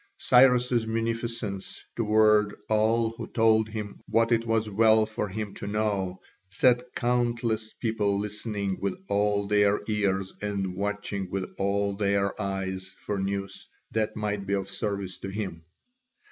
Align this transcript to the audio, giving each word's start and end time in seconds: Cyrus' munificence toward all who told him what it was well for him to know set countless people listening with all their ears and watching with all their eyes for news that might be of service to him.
Cyrus' 0.17 0.87
munificence 0.87 1.85
toward 1.95 2.55
all 2.71 3.11
who 3.11 3.27
told 3.27 3.69
him 3.69 4.01
what 4.07 4.31
it 4.31 4.47
was 4.47 4.67
well 4.67 5.05
for 5.05 5.27
him 5.29 5.53
to 5.53 5.67
know 5.67 6.19
set 6.49 6.95
countless 6.95 7.71
people 7.73 8.17
listening 8.17 8.79
with 8.79 8.95
all 9.09 9.45
their 9.45 9.79
ears 9.87 10.33
and 10.41 10.73
watching 10.75 11.29
with 11.29 11.47
all 11.59 11.93
their 11.93 12.41
eyes 12.41 12.95
for 13.01 13.19
news 13.19 13.67
that 13.91 14.15
might 14.15 14.47
be 14.47 14.55
of 14.55 14.71
service 14.71 15.19
to 15.19 15.29
him. 15.29 15.63